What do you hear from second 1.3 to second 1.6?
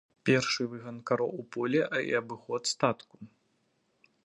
у